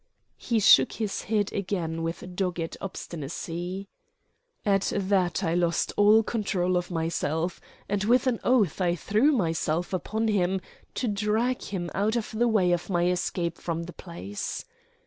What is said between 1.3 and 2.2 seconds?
again